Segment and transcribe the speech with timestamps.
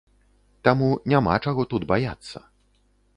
[0.67, 2.37] Таму няма чаго тут баяцца.